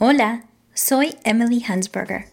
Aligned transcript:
Hola, 0.00 0.42
soy 0.74 1.14
Emily 1.22 1.64
Hansberger. 1.68 2.24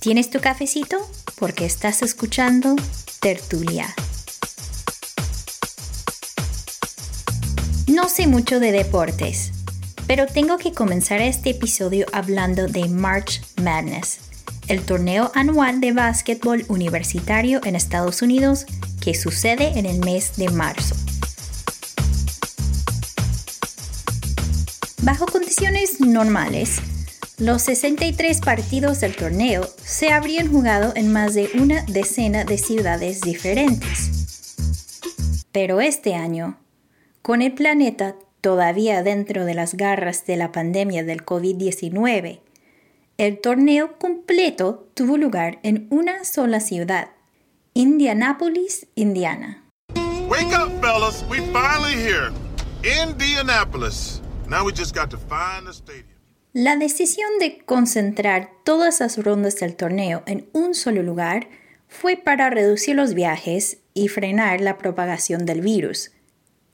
¿Tienes 0.00 0.28
tu 0.28 0.40
cafecito? 0.40 0.96
Porque 1.38 1.64
estás 1.64 2.02
escuchando 2.02 2.74
Tertulia. 3.20 3.94
No 7.86 8.08
sé 8.08 8.26
mucho 8.26 8.58
de 8.58 8.72
deportes, 8.72 9.52
pero 10.08 10.26
tengo 10.26 10.58
que 10.58 10.72
comenzar 10.72 11.20
este 11.20 11.50
episodio 11.50 12.06
hablando 12.12 12.66
de 12.66 12.88
March 12.88 13.40
Madness, 13.62 14.18
el 14.66 14.84
torneo 14.84 15.30
anual 15.36 15.80
de 15.80 15.92
básquetbol 15.92 16.64
universitario 16.66 17.60
en 17.62 17.76
Estados 17.76 18.20
Unidos 18.20 18.66
que 19.00 19.14
sucede 19.14 19.78
en 19.78 19.86
el 19.86 20.00
mes 20.00 20.36
de 20.36 20.48
marzo. 20.48 20.96
Bajo 25.02 25.26
condiciones 25.26 26.00
normales, 26.00 26.80
los 27.38 27.62
63 27.62 28.40
partidos 28.40 29.00
del 29.00 29.14
torneo 29.14 29.68
se 29.76 30.10
habrían 30.10 30.50
jugado 30.50 30.92
en 30.96 31.12
más 31.12 31.34
de 31.34 31.50
una 31.54 31.82
decena 31.82 32.44
de 32.44 32.56
ciudades 32.56 33.20
diferentes. 33.20 34.56
Pero 35.52 35.80
este 35.80 36.14
año, 36.14 36.58
con 37.20 37.42
el 37.42 37.52
planeta 37.52 38.16
todavía 38.40 39.02
dentro 39.02 39.44
de 39.44 39.54
las 39.54 39.74
garras 39.74 40.24
de 40.24 40.36
la 40.36 40.50
pandemia 40.50 41.04
del 41.04 41.24
COVID-19, 41.26 42.40
el 43.18 43.40
torneo 43.40 43.98
completo 43.98 44.88
tuvo 44.94 45.18
lugar 45.18 45.58
en 45.62 45.86
una 45.90 46.24
sola 46.24 46.60
ciudad, 46.60 47.10
Indianapolis, 47.74 48.86
Indiana. 48.94 49.62
Wake 50.28 50.54
up, 50.54 50.70
fellas. 50.80 51.24
We 51.28 51.38
finally 51.52 51.94
here. 51.96 52.32
Indianapolis. 52.82 54.22
Now 54.48 54.64
we 54.64 54.72
just 54.72 54.94
got 54.94 55.10
to 55.10 55.18
find 55.18 55.66
the 55.66 55.72
stadium. 55.72 56.15
La 56.58 56.76
decisión 56.76 57.28
de 57.38 57.58
concentrar 57.58 58.50
todas 58.64 59.00
las 59.00 59.22
rondas 59.22 59.56
del 59.56 59.76
torneo 59.76 60.22
en 60.24 60.48
un 60.54 60.74
solo 60.74 61.02
lugar 61.02 61.50
fue 61.86 62.16
para 62.16 62.48
reducir 62.48 62.96
los 62.96 63.12
viajes 63.12 63.80
y 63.92 64.08
frenar 64.08 64.62
la 64.62 64.78
propagación 64.78 65.44
del 65.44 65.60
virus. 65.60 66.12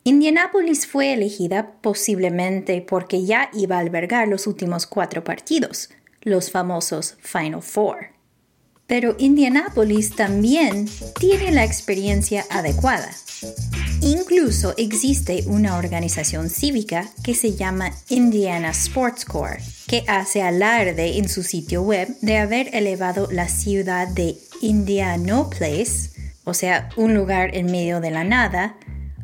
Indianapolis 0.05 0.87
fue 0.87 1.13
elegida 1.13 1.73
posiblemente 1.81 2.81
porque 2.81 3.25
ya 3.25 3.51
iba 3.55 3.75
a 3.75 3.81
albergar 3.81 4.29
los 4.29 4.47
últimos 4.47 4.87
cuatro 4.87 5.25
partidos, 5.25 5.91
los 6.21 6.53
famosos 6.53 7.17
Final 7.21 7.61
Four. 7.61 8.13
Pero 8.87 9.17
Indianapolis 9.19 10.15
también 10.15 10.87
tiene 11.19 11.51
la 11.51 11.65
experiencia 11.65 12.45
adecuada. 12.51 13.11
Incluso 14.03 14.75
existe 14.79 15.45
una 15.47 15.77
organización 15.77 16.51
cívica 16.51 17.09
que 17.23 17.35
se 17.35 17.55
llama 17.55 17.93
Indiana 18.09 18.71
Sports 18.71 19.25
Corps, 19.25 19.59
que 19.87 20.03
hace 20.09 20.43
alarde 20.43 21.19
en 21.19 21.29
su 21.29 21.45
sitio 21.45 21.83
web 21.83 22.09
de 22.21 22.39
haber 22.39 22.75
elevado 22.75 23.29
la 23.31 23.49
ciudad 23.49 24.09
de 24.09 24.35
Indianopolis, 24.61 26.15
o 26.43 26.53
sea, 26.53 26.89
un 26.97 27.15
lugar 27.15 27.55
en 27.55 27.67
medio 27.67 28.01
de 28.01 28.11
la 28.11 28.25
nada, 28.25 28.75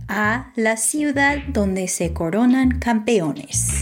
a 0.06 0.52
la 0.54 0.76
ciudad 0.76 1.38
donde 1.48 1.88
se 1.88 2.12
coronan 2.12 2.78
campeones. 2.78 3.80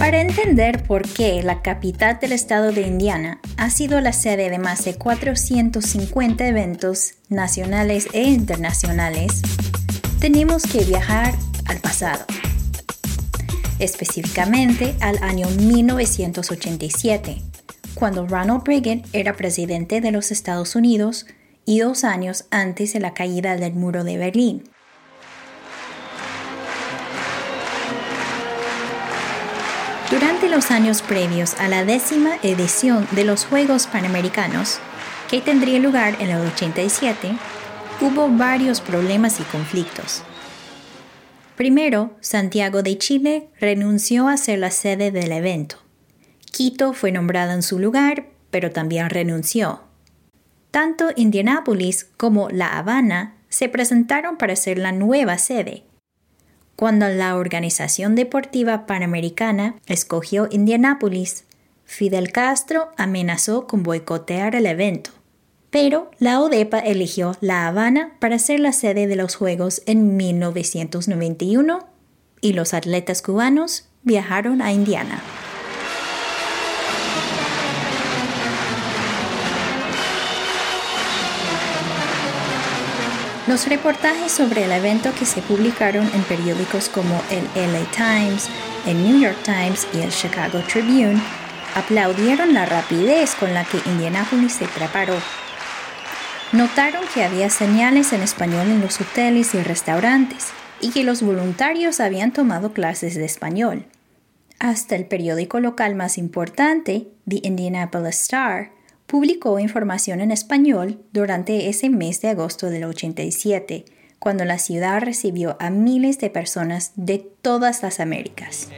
Para 0.00 0.22
entender 0.22 0.82
por 0.84 1.06
qué 1.06 1.42
la 1.42 1.60
capital 1.60 2.18
del 2.18 2.32
estado 2.32 2.72
de 2.72 2.80
Indiana 2.80 3.38
ha 3.58 3.68
sido 3.68 4.00
la 4.00 4.14
sede 4.14 4.48
de 4.48 4.58
más 4.58 4.82
de 4.86 4.94
450 4.94 6.48
eventos 6.48 7.16
nacionales 7.28 8.08
e 8.14 8.22
internacionales, 8.22 9.42
tenemos 10.18 10.62
que 10.62 10.84
viajar 10.84 11.34
al 11.66 11.80
pasado, 11.80 12.24
específicamente 13.78 14.96
al 15.00 15.22
año 15.22 15.46
1987, 15.50 17.42
cuando 17.92 18.26
Ronald 18.26 18.66
Reagan 18.66 19.02
era 19.12 19.36
presidente 19.36 20.00
de 20.00 20.12
los 20.12 20.30
Estados 20.30 20.76
Unidos 20.76 21.26
y 21.66 21.80
dos 21.80 22.04
años 22.04 22.46
antes 22.50 22.94
de 22.94 23.00
la 23.00 23.12
caída 23.12 23.54
del 23.56 23.74
muro 23.74 24.02
de 24.02 24.16
Berlín. 24.16 24.62
Durante 30.10 30.48
los 30.48 30.72
años 30.72 31.02
previos 31.02 31.54
a 31.60 31.68
la 31.68 31.84
décima 31.84 32.32
edición 32.42 33.06
de 33.12 33.24
los 33.24 33.44
Juegos 33.44 33.86
Panamericanos, 33.86 34.80
que 35.30 35.40
tendría 35.40 35.78
lugar 35.78 36.16
en 36.18 36.30
el 36.30 36.44
87, 36.48 37.30
hubo 38.00 38.28
varios 38.28 38.80
problemas 38.80 39.38
y 39.38 39.44
conflictos. 39.44 40.24
Primero, 41.54 42.16
Santiago 42.20 42.82
de 42.82 42.98
Chile 42.98 43.50
renunció 43.60 44.26
a 44.26 44.36
ser 44.36 44.58
la 44.58 44.72
sede 44.72 45.12
del 45.12 45.30
evento. 45.30 45.76
Quito 46.50 46.92
fue 46.92 47.12
nombrado 47.12 47.52
en 47.52 47.62
su 47.62 47.78
lugar, 47.78 48.26
pero 48.50 48.72
también 48.72 49.10
renunció. 49.10 49.82
Tanto 50.72 51.10
Indianápolis 51.14 52.08
como 52.16 52.48
La 52.50 52.76
Habana 52.78 53.36
se 53.48 53.68
presentaron 53.68 54.38
para 54.38 54.56
ser 54.56 54.76
la 54.78 54.90
nueva 54.90 55.38
sede, 55.38 55.84
cuando 56.80 57.06
la 57.10 57.36
Organización 57.36 58.14
Deportiva 58.14 58.86
Panamericana 58.86 59.74
escogió 59.84 60.48
Indianápolis, 60.50 61.44
Fidel 61.84 62.32
Castro 62.32 62.88
amenazó 62.96 63.66
con 63.66 63.82
boicotear 63.82 64.54
el 64.54 64.64
evento. 64.64 65.10
Pero 65.68 66.10
la 66.18 66.40
ODEPA 66.40 66.78
eligió 66.78 67.36
La 67.42 67.66
Habana 67.66 68.12
para 68.18 68.38
ser 68.38 68.60
la 68.60 68.72
sede 68.72 69.06
de 69.08 69.16
los 69.16 69.34
Juegos 69.34 69.82
en 69.84 70.16
1991 70.16 71.86
y 72.40 72.54
los 72.54 72.72
atletas 72.72 73.20
cubanos 73.20 73.86
viajaron 74.02 74.62
a 74.62 74.72
Indiana. 74.72 75.20
Los 83.50 83.66
reportajes 83.66 84.30
sobre 84.30 84.62
el 84.62 84.70
evento 84.70 85.12
que 85.18 85.26
se 85.26 85.42
publicaron 85.42 86.08
en 86.14 86.22
periódicos 86.22 86.88
como 86.88 87.20
el 87.32 87.42
LA 87.56 87.84
Times, 87.90 88.48
el 88.86 89.02
New 89.02 89.18
York 89.20 89.38
Times 89.42 89.88
y 89.92 90.02
el 90.02 90.12
Chicago 90.12 90.60
Tribune 90.72 91.20
aplaudieron 91.74 92.54
la 92.54 92.64
rapidez 92.64 93.34
con 93.34 93.52
la 93.52 93.64
que 93.64 93.80
Indianapolis 93.90 94.52
se 94.52 94.66
preparó. 94.66 95.16
Notaron 96.52 97.02
que 97.12 97.24
había 97.24 97.50
señales 97.50 98.12
en 98.12 98.22
español 98.22 98.68
en 98.68 98.82
los 98.82 99.00
hoteles 99.00 99.52
y 99.56 99.62
restaurantes 99.64 100.50
y 100.80 100.90
que 100.90 101.02
los 101.02 101.20
voluntarios 101.20 101.98
habían 101.98 102.32
tomado 102.32 102.72
clases 102.72 103.16
de 103.16 103.24
español. 103.24 103.84
Hasta 104.60 104.94
el 104.94 105.06
periódico 105.06 105.58
local 105.58 105.96
más 105.96 106.18
importante, 106.18 107.08
The 107.28 107.40
Indianapolis 107.42 108.14
Star, 108.22 108.70
publicó 109.10 109.58
información 109.58 110.20
en 110.20 110.30
español 110.30 111.02
durante 111.12 111.68
ese 111.68 111.90
mes 111.90 112.20
de 112.20 112.28
agosto 112.28 112.70
del 112.70 112.84
87, 112.84 113.84
cuando 114.20 114.44
la 114.44 114.58
ciudad 114.58 115.00
recibió 115.00 115.56
a 115.58 115.70
miles 115.70 116.20
de 116.20 116.30
personas 116.30 116.92
de 116.94 117.18
todas 117.18 117.82
las 117.82 117.98
Américas. 117.98 118.68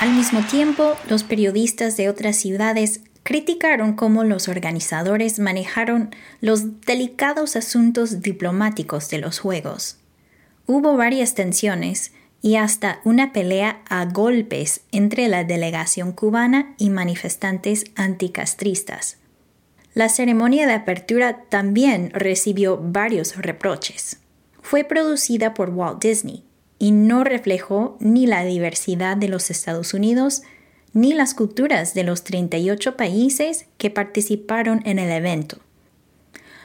Al 0.00 0.10
mismo 0.10 0.40
tiempo, 0.46 0.96
los 1.08 1.22
periodistas 1.22 1.96
de 1.96 2.08
otras 2.08 2.34
ciudades 2.34 3.02
criticaron 3.24 3.94
cómo 3.94 4.22
los 4.22 4.48
organizadores 4.48 5.40
manejaron 5.40 6.14
los 6.40 6.82
delicados 6.82 7.56
asuntos 7.56 8.20
diplomáticos 8.20 9.08
de 9.10 9.18
los 9.18 9.40
Juegos. 9.40 9.96
Hubo 10.66 10.96
varias 10.96 11.34
tensiones 11.34 12.12
y 12.42 12.56
hasta 12.56 13.00
una 13.04 13.32
pelea 13.32 13.80
a 13.88 14.04
golpes 14.04 14.82
entre 14.92 15.28
la 15.28 15.44
delegación 15.44 16.12
cubana 16.12 16.74
y 16.78 16.90
manifestantes 16.90 17.86
anticastristas. 17.96 19.16
La 19.94 20.10
ceremonia 20.10 20.66
de 20.66 20.74
apertura 20.74 21.44
también 21.48 22.10
recibió 22.10 22.78
varios 22.78 23.36
reproches. 23.36 24.18
Fue 24.60 24.84
producida 24.84 25.54
por 25.54 25.70
Walt 25.70 26.02
Disney 26.02 26.44
y 26.78 26.90
no 26.90 27.24
reflejó 27.24 27.96
ni 28.00 28.26
la 28.26 28.44
diversidad 28.44 29.16
de 29.16 29.28
los 29.28 29.50
Estados 29.50 29.94
Unidos 29.94 30.42
ni 30.94 31.12
las 31.12 31.34
culturas 31.34 31.92
de 31.92 32.04
los 32.04 32.24
38 32.24 32.96
países 32.96 33.66
que 33.76 33.90
participaron 33.90 34.80
en 34.86 34.98
el 34.98 35.10
evento. 35.10 35.58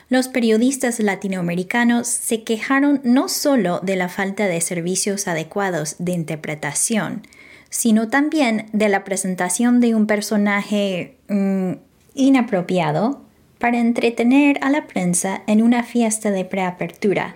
Los 0.08 0.28
periodistas 0.28 1.00
latinoamericanos 1.00 2.08
se 2.08 2.44
quejaron 2.44 3.02
no 3.04 3.28
solo 3.28 3.80
de 3.80 3.96
la 3.96 4.10
falta 4.10 4.48
de 4.48 4.62
servicios 4.62 5.28
adecuados 5.28 5.96
de 6.00 6.14
interpretación, 6.14 7.28
sino 7.70 8.08
también 8.08 8.68
de 8.74 8.90
la 8.90 9.04
presentación 9.04 9.80
de 9.80 9.94
un 9.94 10.08
personaje 10.08 11.18
mm, 11.28 11.74
inapropiado 12.16 13.22
para 13.60 13.78
entretener 13.78 14.58
a 14.62 14.72
la 14.72 14.88
prensa 14.88 15.44
en 15.46 15.62
una 15.62 15.84
fiesta 15.84 16.32
de 16.32 16.46
preapertura. 16.46 17.36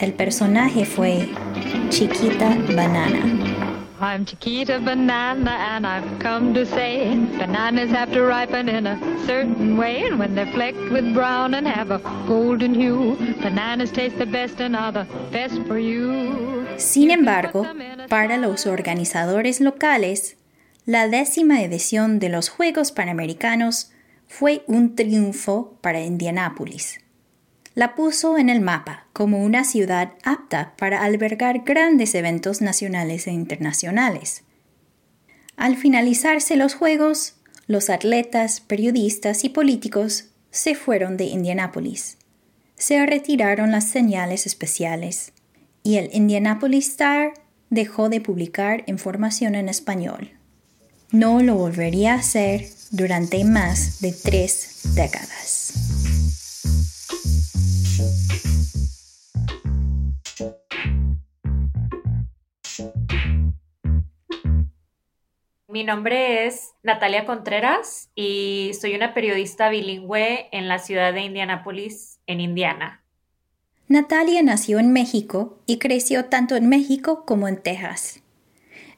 El 0.00 0.12
personaje 0.14 0.86
fue 0.86 1.28
Chiquita 1.90 2.56
Banana. 2.74 3.47
I'm 4.00 4.24
Chiquita 4.24 4.78
Banana, 4.78 5.50
and 5.50 5.84
I've 5.84 6.20
come 6.20 6.54
to 6.54 6.64
say 6.64 7.16
bananas 7.36 7.90
have 7.90 8.12
to 8.12 8.22
ripen 8.22 8.68
in 8.68 8.86
a 8.86 8.96
certain 9.26 9.76
way. 9.76 10.06
And 10.06 10.20
when 10.20 10.36
they're 10.36 10.52
flecked 10.52 10.92
with 10.92 11.12
brown 11.12 11.54
and 11.54 11.66
have 11.66 11.90
a 11.90 11.98
golden 12.28 12.74
hue, 12.74 13.16
bananas 13.42 13.90
taste 13.90 14.16
the 14.18 14.26
best 14.26 14.60
and 14.60 14.76
are 14.76 14.92
the 14.92 15.06
best 15.32 15.60
for 15.66 15.78
you. 15.78 16.66
Sin 16.76 17.10
embargo, 17.10 17.66
para 18.08 18.36
los 18.36 18.66
organizadores 18.66 19.60
locales, 19.60 20.36
la 20.86 21.08
décima 21.08 21.62
edición 21.62 22.20
de 22.20 22.28
los 22.28 22.50
Juegos 22.50 22.92
Panamericanos 22.92 23.90
fue 24.28 24.62
un 24.68 24.94
triunfo 24.94 25.76
para 25.80 26.00
Indianápolis 26.02 27.00
la 27.78 27.94
puso 27.94 28.38
en 28.38 28.50
el 28.50 28.60
mapa 28.60 29.06
como 29.12 29.40
una 29.44 29.62
ciudad 29.62 30.14
apta 30.24 30.74
para 30.76 31.04
albergar 31.04 31.60
grandes 31.60 32.16
eventos 32.16 32.60
nacionales 32.60 33.28
e 33.28 33.30
internacionales. 33.30 34.42
Al 35.56 35.76
finalizarse 35.76 36.56
los 36.56 36.74
Juegos, 36.74 37.36
los 37.68 37.88
atletas, 37.88 38.60
periodistas 38.60 39.44
y 39.44 39.50
políticos 39.50 40.30
se 40.50 40.74
fueron 40.74 41.16
de 41.16 41.26
Indianápolis. 41.26 42.18
Se 42.74 43.06
retiraron 43.06 43.70
las 43.70 43.84
señales 43.84 44.44
especiales 44.44 45.32
y 45.84 45.98
el 45.98 46.10
Indianapolis 46.12 46.88
Star 46.88 47.32
dejó 47.70 48.08
de 48.08 48.20
publicar 48.20 48.82
información 48.88 49.54
en 49.54 49.68
español. 49.68 50.32
No 51.12 51.44
lo 51.44 51.54
volvería 51.54 52.14
a 52.14 52.18
hacer 52.18 52.66
durante 52.90 53.44
más 53.44 54.00
de 54.00 54.10
tres 54.10 54.80
décadas. 54.96 55.57
Mi 65.78 65.84
nombre 65.84 66.48
es 66.48 66.72
Natalia 66.82 67.24
Contreras 67.24 68.10
y 68.16 68.72
soy 68.80 68.96
una 68.96 69.14
periodista 69.14 69.68
bilingüe 69.68 70.48
en 70.50 70.66
la 70.66 70.80
ciudad 70.80 71.12
de 71.14 71.20
Indianápolis, 71.20 72.18
en 72.26 72.40
Indiana. 72.40 73.04
Natalia 73.86 74.42
nació 74.42 74.80
en 74.80 74.92
México 74.92 75.60
y 75.66 75.78
creció 75.78 76.24
tanto 76.24 76.56
en 76.56 76.68
México 76.68 77.24
como 77.24 77.46
en 77.46 77.62
Texas. 77.62 78.24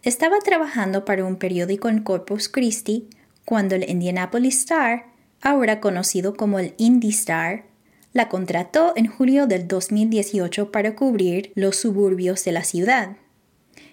Estaba 0.04 0.38
trabajando 0.38 1.04
para 1.04 1.26
un 1.26 1.36
periódico 1.36 1.90
en 1.90 2.02
Corpus 2.02 2.48
Christi 2.48 3.10
cuando 3.44 3.74
el 3.74 3.86
Indianapolis 3.86 4.60
Star, 4.60 5.04
ahora 5.42 5.80
conocido 5.80 6.34
como 6.34 6.60
el 6.60 6.72
Indy 6.78 7.10
Star, 7.10 7.66
la 8.14 8.30
contrató 8.30 8.94
en 8.96 9.06
julio 9.06 9.46
del 9.46 9.68
2018 9.68 10.72
para 10.72 10.96
cubrir 10.96 11.52
los 11.54 11.76
suburbios 11.76 12.42
de 12.46 12.52
la 12.52 12.64
ciudad. 12.64 13.18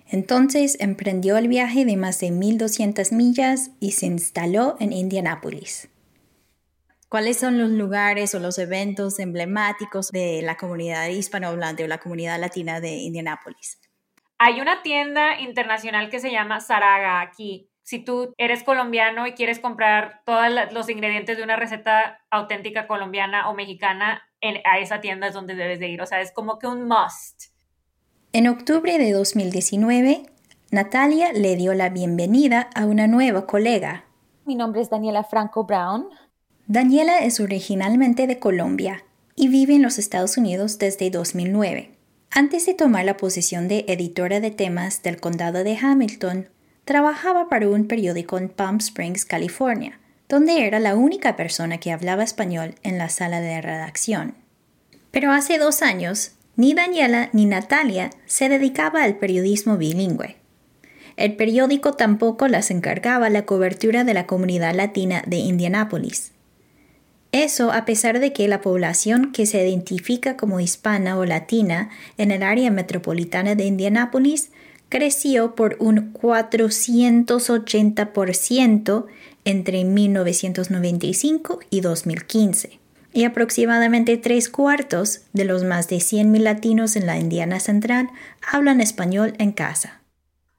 Entonces 0.09 0.77
emprendió 0.79 1.37
el 1.37 1.47
viaje 1.47 1.85
de 1.85 1.97
más 1.97 2.19
de 2.19 2.27
1.200 2.27 3.11
millas 3.13 3.71
y 3.79 3.91
se 3.91 4.05
instaló 4.05 4.77
en 4.79 4.93
Indianápolis. 4.93 5.89
¿Cuáles 7.09 7.39
son 7.39 7.57
los 7.57 7.69
lugares 7.69 8.35
o 8.35 8.39
los 8.39 8.57
eventos 8.57 9.19
emblemáticos 9.19 10.11
de 10.11 10.41
la 10.43 10.57
comunidad 10.57 11.07
hispanohablante 11.07 11.85
o 11.85 11.87
la 11.87 11.99
comunidad 11.99 12.39
latina 12.39 12.81
de 12.81 12.89
Indianápolis? 12.89 13.79
Hay 14.37 14.59
una 14.59 14.81
tienda 14.81 15.39
internacional 15.39 16.09
que 16.09 16.19
se 16.19 16.31
llama 16.31 16.59
Saraga 16.59 17.21
aquí. 17.21 17.69
Si 17.81 17.99
tú 17.99 18.33
eres 18.37 18.63
colombiano 18.63 19.25
y 19.25 19.31
quieres 19.31 19.59
comprar 19.59 20.21
todos 20.25 20.51
los 20.71 20.89
ingredientes 20.89 21.37
de 21.37 21.43
una 21.43 21.55
receta 21.55 22.19
auténtica 22.29 22.87
colombiana 22.87 23.49
o 23.49 23.55
mexicana, 23.55 24.23
a 24.65 24.79
esa 24.79 24.99
tienda 24.99 25.27
es 25.27 25.33
donde 25.33 25.55
debes 25.55 25.79
de 25.79 25.87
ir. 25.87 26.01
O 26.01 26.05
sea, 26.05 26.19
es 26.19 26.33
como 26.33 26.59
que 26.59 26.67
un 26.67 26.87
must. 26.87 27.56
En 28.33 28.47
octubre 28.47 28.97
de 28.97 29.11
2019, 29.13 30.23
Natalia 30.69 31.31
le 31.31 31.55
dio 31.55 31.73
la 31.73 31.89
bienvenida 31.89 32.69
a 32.75 32.85
una 32.85 33.07
nueva 33.07 33.47
colega. 33.47 34.03
Mi 34.45 34.55
nombre 34.55 34.81
es 34.81 34.89
Daniela 34.89 35.23
Franco 35.23 35.63
Brown. 35.63 36.09
Daniela 36.67 37.19
es 37.23 37.39
originalmente 37.39 38.27
de 38.27 38.37
Colombia 38.37 39.05
y 39.35 39.47
vive 39.47 39.75
en 39.75 39.81
los 39.81 39.97
Estados 39.97 40.37
Unidos 40.37 40.77
desde 40.77 41.09
2009. 41.09 41.91
Antes 42.29 42.65
de 42.65 42.73
tomar 42.73 43.05
la 43.05 43.15
posición 43.15 43.69
de 43.69 43.85
editora 43.87 44.41
de 44.41 44.51
temas 44.51 45.01
del 45.03 45.21
condado 45.21 45.63
de 45.63 45.77
Hamilton, 45.77 46.49
trabajaba 46.83 47.47
para 47.47 47.69
un 47.69 47.87
periódico 47.87 48.37
en 48.37 48.49
Palm 48.49 48.77
Springs, 48.77 49.23
California, 49.23 49.99
donde 50.27 50.67
era 50.67 50.79
la 50.79 50.97
única 50.97 51.37
persona 51.37 51.77
que 51.77 51.93
hablaba 51.93 52.23
español 52.23 52.75
en 52.83 52.97
la 52.97 53.07
sala 53.07 53.39
de 53.39 53.61
redacción. 53.61 54.35
Pero 55.11 55.31
hace 55.31 55.57
dos 55.57 55.81
años 55.81 56.33
ni 56.57 56.73
Daniela 56.73 57.29
ni 57.31 57.45
Natalia 57.45 58.09
se 58.25 58.49
dedicaba 58.49 59.03
al 59.03 59.15
periodismo 59.15 59.77
bilingüe. 59.77 60.35
El 61.15 61.35
periódico 61.35 61.93
tampoco 61.93 62.47
las 62.47 62.71
encargaba 62.71 63.29
la 63.29 63.45
cobertura 63.45 64.03
de 64.03 64.13
la 64.13 64.27
comunidad 64.27 64.75
latina 64.75 65.23
de 65.25 65.37
Indianápolis. 65.37 66.33
Eso 67.31 67.71
a 67.71 67.85
pesar 67.85 68.19
de 68.19 68.33
que 68.33 68.47
la 68.47 68.61
población 68.61 69.31
que 69.31 69.45
se 69.45 69.65
identifica 69.65 70.35
como 70.35 70.59
hispana 70.59 71.17
o 71.17 71.25
latina 71.25 71.89
en 72.17 72.31
el 72.31 72.43
área 72.43 72.71
metropolitana 72.71 73.55
de 73.55 73.65
Indianápolis 73.65 74.49
creció 74.89 75.55
por 75.55 75.77
un 75.79 76.13
480% 76.13 79.05
entre 79.45 79.83
1995 79.83 81.59
y 81.69 81.81
2015 81.81 82.86
y 83.17 83.25
aproximadamente 83.25 84.15
tres 84.17 84.47
cuartos 84.47 85.25
de 85.33 85.43
los 85.43 85.63
más 85.63 85.87
de 85.87 85.95
100.000 85.95 86.37
latinos 86.37 86.95
en 86.95 87.07
la 87.07 87.17
Indiana 87.17 87.59
Central 87.59 88.11
hablan 88.47 88.79
español 88.79 89.33
en 89.39 89.53
casa. 89.53 90.03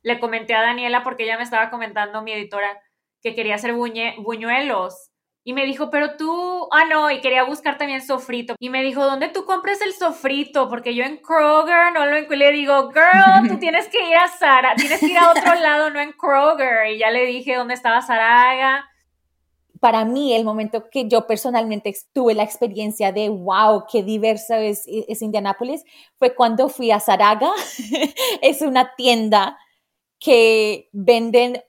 Le 0.02 0.18
comenté 0.18 0.56
a 0.56 0.62
Daniela 0.62 1.04
porque 1.04 1.22
ella 1.22 1.36
me 1.36 1.44
estaba 1.44 1.70
comentando, 1.70 2.20
mi 2.20 2.32
editora, 2.32 2.82
que 3.22 3.36
quería 3.36 3.54
hacer 3.54 3.74
buñuelos. 3.74 5.12
Y 5.44 5.52
me 5.52 5.66
dijo, 5.66 5.88
pero 5.90 6.16
tú, 6.16 6.68
ah, 6.72 6.84
no, 6.86 7.12
y 7.12 7.20
quería 7.20 7.44
buscar 7.44 7.78
también 7.78 8.02
sofrito. 8.02 8.56
Y 8.58 8.70
me 8.70 8.82
dijo, 8.82 9.04
¿dónde 9.04 9.28
tú 9.28 9.44
compras 9.44 9.80
el 9.80 9.92
sofrito? 9.92 10.68
Porque 10.68 10.96
yo 10.96 11.04
en 11.04 11.18
Kroger 11.18 11.92
no 11.94 12.06
lo 12.06 12.16
encuentro. 12.16 12.38
Le 12.38 12.50
digo, 12.50 12.90
girl, 12.90 13.48
tú 13.48 13.58
tienes 13.60 13.86
que 13.86 14.04
ir 14.04 14.16
a 14.16 14.26
Sara, 14.26 14.74
tienes 14.74 14.98
que 14.98 15.06
ir 15.06 15.18
a 15.18 15.30
otro 15.30 15.54
lado, 15.54 15.90
no 15.90 16.00
en 16.00 16.10
Kroger. 16.10 16.88
Y 16.88 16.98
ya 16.98 17.12
le 17.12 17.24
dije 17.24 17.54
dónde 17.54 17.74
estaba 17.74 18.02
Saraga 18.02 18.84
para 19.80 20.04
mí 20.04 20.34
el 20.34 20.44
momento 20.44 20.88
que 20.90 21.08
yo 21.08 21.26
personalmente 21.26 21.94
tuve 22.12 22.34
la 22.34 22.42
experiencia 22.42 23.12
de 23.12 23.28
wow, 23.28 23.84
qué 23.90 24.02
diverso 24.02 24.54
es, 24.54 24.84
es 24.86 25.22
Indianápolis 25.22 25.84
fue 26.18 26.34
cuando 26.34 26.68
fui 26.68 26.90
a 26.90 27.00
Saraga. 27.00 27.50
es 28.42 28.62
una 28.62 28.94
tienda 28.96 29.58
que 30.18 30.88
venden 30.92 31.62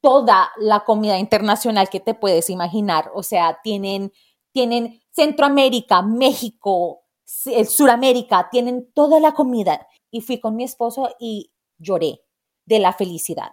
toda 0.00 0.50
la 0.58 0.84
comida 0.84 1.18
internacional 1.18 1.88
que 1.88 2.00
te 2.00 2.14
puedes 2.14 2.50
imaginar. 2.50 3.10
O 3.14 3.22
sea, 3.22 3.58
tienen, 3.62 4.12
tienen 4.52 5.00
Centroamérica, 5.10 6.02
México, 6.02 7.02
Suramérica, 7.24 8.48
tienen 8.50 8.90
toda 8.92 9.20
la 9.20 9.32
comida. 9.32 9.86
Y 10.10 10.22
fui 10.22 10.40
con 10.40 10.56
mi 10.56 10.64
esposo 10.64 11.14
y 11.18 11.52
lloré 11.78 12.22
de 12.66 12.78
la 12.78 12.92
felicidad 12.92 13.50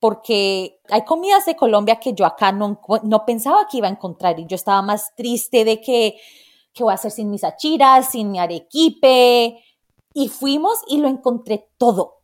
porque 0.00 0.80
hay 0.88 1.04
comidas 1.04 1.44
de 1.44 1.54
Colombia 1.54 1.96
que 1.96 2.14
yo 2.14 2.24
acá 2.24 2.50
no, 2.52 2.80
no 3.04 3.24
pensaba 3.26 3.66
que 3.70 3.78
iba 3.78 3.86
a 3.86 3.90
encontrar 3.90 4.40
y 4.40 4.46
yo 4.46 4.56
estaba 4.56 4.82
más 4.82 5.14
triste 5.14 5.64
de 5.64 5.80
que, 5.80 6.16
¿qué 6.72 6.82
voy 6.82 6.92
a 6.92 6.94
hacer 6.94 7.10
sin 7.10 7.30
mis 7.30 7.44
achiras, 7.44 8.10
sin 8.10 8.30
mi 8.30 8.38
arequipe? 8.38 9.62
Y 10.14 10.28
fuimos 10.28 10.78
y 10.88 10.98
lo 10.98 11.08
encontré 11.08 11.68
todo. 11.76 12.22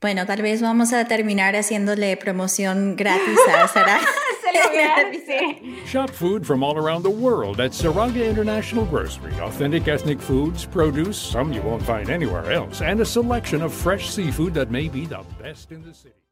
Bueno, 0.00 0.26
tal 0.26 0.42
vez 0.42 0.60
vamos 0.60 0.92
a 0.92 1.06
terminar 1.06 1.56
haciéndole 1.56 2.16
promoción 2.16 2.94
gratis 2.96 3.38
a 3.48 3.66
Sara. 3.68 4.00
Shop 5.84 6.10
food 6.10 6.46
from 6.46 6.62
all 6.62 6.76
around 6.78 7.02
the 7.02 7.10
world 7.10 7.60
at 7.60 7.72
Saraga 7.72 8.28
International 8.28 8.84
Grocery. 8.86 9.32
Authentic 9.40 9.88
ethnic 9.88 10.20
foods, 10.20 10.64
produce, 10.64 11.18
some 11.18 11.52
you 11.52 11.62
won't 11.62 11.82
find 11.82 12.10
anywhere 12.10 12.50
else, 12.50 12.80
and 12.80 13.00
a 13.00 13.04
selection 13.04 13.62
of 13.62 13.72
fresh 13.72 14.08
seafood 14.10 14.54
that 14.54 14.70
may 14.70 14.88
be 14.88 15.06
the 15.06 15.22
best 15.40 15.70
in 15.70 15.82
the 15.82 15.92
city. 15.92 16.27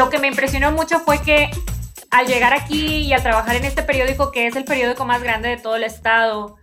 Lo 0.00 0.08
que 0.08 0.18
me 0.18 0.28
impresionó 0.28 0.72
mucho 0.72 1.00
fue 1.00 1.20
que 1.20 1.50
al 2.10 2.26
llegar 2.26 2.54
aquí 2.54 3.02
y 3.02 3.12
a 3.12 3.22
trabajar 3.22 3.56
en 3.56 3.66
este 3.66 3.82
periódico, 3.82 4.32
que 4.32 4.46
es 4.46 4.56
el 4.56 4.64
periódico 4.64 5.04
más 5.04 5.22
grande 5.22 5.50
de 5.50 5.58
todo 5.58 5.76
el 5.76 5.84
estado, 5.84 6.56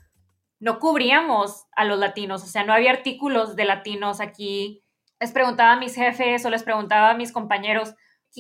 no 0.60 0.80
cubríamos 0.80 1.68
a 1.76 1.86
los 1.86 2.00
latinos, 2.00 2.44
o 2.44 2.48
sea, 2.48 2.64
no 2.64 2.74
había 2.74 2.90
artículos 2.90 3.56
de 3.56 3.66
latinos 3.66 4.22
aquí. 4.22 4.84
Les 5.20 5.32
preguntaba 5.34 5.74
a 5.74 5.80
mis 5.80 5.94
jefes 5.94 6.44
o 6.48 6.50
les 6.50 6.64
preguntaba 6.64 7.12
a 7.12 7.14
mis 7.14 7.32
compañeros, 7.32 7.94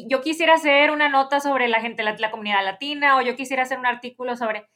yo 0.10 0.22
quisiera 0.22 0.56
hacer 0.56 0.89
una 0.89 1.10
nota 1.10 1.42
sobre 1.42 1.68
la 1.68 1.80
gente, 1.80 2.01
la, 2.01 2.16
la 2.18 2.32
comunidad 2.32 2.66
latina, 2.66 3.18
o 3.18 3.22
yo 3.22 3.36
quisiera 3.36 3.62
hacer 3.62 3.77
un 3.77 3.86
artículo 3.86 4.36
sobre... 4.36 4.68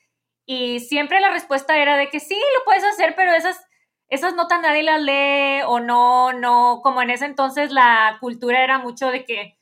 Y 0.45 0.81
siempre 0.81 1.19
la 1.19 1.31
respuesta 1.31 1.79
era 1.79 1.97
de 1.97 2.09
que 2.09 2.19
sí, 2.19 2.35
lo 2.59 2.63
puedes 2.63 2.83
hacer, 2.83 3.15
pero 3.15 3.33
esas, 3.33 3.59
esas 4.07 4.35
notas 4.35 4.61
nadie 4.61 4.83
las 4.83 5.01
lee 5.01 5.63
o 5.65 5.79
no, 5.79 6.31
no, 6.31 6.81
como 6.83 7.01
en 7.01 7.09
ese 7.09 7.25
entonces 7.25 7.71
la 7.71 8.17
cultura 8.21 8.63
era 8.63 8.77
mucho 8.77 9.07
de 9.07 9.25
que 9.25 9.57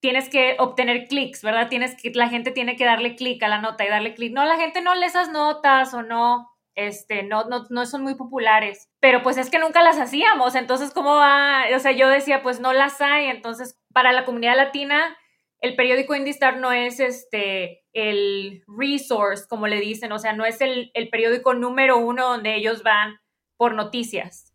tienes 0.00 0.28
que 0.28 0.56
obtener 0.58 1.08
clics, 1.08 1.42
¿verdad? 1.42 1.68
Tienes 1.68 2.00
que, 2.00 2.10
la 2.14 2.28
gente 2.28 2.50
tiene 2.50 2.76
que 2.76 2.84
darle 2.84 3.16
clic 3.16 3.42
a 3.42 3.48
la 3.48 3.60
nota 3.60 3.84
y 3.84 3.88
darle 3.88 4.14
clic. 4.14 4.32
No, 4.32 4.44
la 4.44 4.56
gente 4.56 4.80
no 4.80 4.94
lee 4.94 5.06
esas 5.06 5.30
notas 5.30 5.92
o 5.94 6.02
no, 6.02 6.48
este, 6.74 7.22
no, 7.24 7.44
no, 7.44 7.66
no 7.70 7.86
son 7.86 8.02
muy 8.02 8.14
populares, 8.14 8.88
pero 9.00 9.22
pues 9.22 9.36
es 9.36 9.50
que 9.50 9.58
nunca 9.58 9.82
las 9.82 9.98
hacíamos, 9.98 10.54
entonces, 10.54 10.92
¿cómo 10.92 11.16
va? 11.16 11.64
O 11.74 11.78
sea, 11.80 11.92
yo 11.92 12.08
decía, 12.08 12.42
pues 12.42 12.60
no 12.60 12.72
las 12.72 13.00
hay, 13.00 13.26
entonces, 13.26 13.80
para 13.92 14.12
la 14.12 14.24
comunidad 14.24 14.56
latina, 14.56 15.16
el 15.60 15.74
periódico 15.74 16.14
Indistar 16.14 16.58
no 16.58 16.70
es 16.70 17.00
este, 17.00 17.84
el 17.92 18.62
resource, 18.68 19.46
como 19.48 19.66
le 19.66 19.80
dicen, 19.80 20.12
o 20.12 20.20
sea, 20.20 20.32
no 20.34 20.44
es 20.44 20.60
el, 20.60 20.92
el 20.94 21.08
periódico 21.08 21.52
número 21.52 21.98
uno 21.98 22.28
donde 22.28 22.54
ellos 22.54 22.84
van 22.84 23.18
por 23.56 23.74
noticias. 23.74 24.54